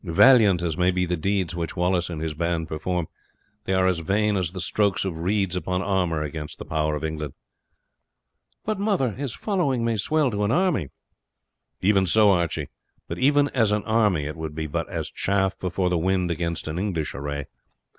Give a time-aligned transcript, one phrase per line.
[0.03, 3.07] Valiant as may be the deeds which Wallace and his band perform,
[3.65, 7.03] they are as vain as the strokes of reeds upon armour against the power of
[7.03, 7.33] England."
[8.65, 10.89] "But, mother, his following may swell to an army."
[11.81, 12.69] "Even so, Archie;
[13.07, 16.67] but even as an army it would be but as chaff before the wind against
[16.67, 17.45] an English array.